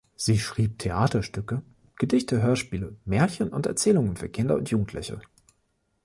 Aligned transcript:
Sie 0.15 0.39
schrieb 0.39 0.79
Theaterstücke, 0.79 1.61
Gedichte, 1.97 2.41
Hörspiele, 2.41 2.95
Märchen 3.05 3.49
und 3.49 3.67
Erzählungen 3.67 4.15
für 4.17 4.29
Kinder 4.29 4.55
und 4.55 4.67
Jugendliche. 4.71 5.21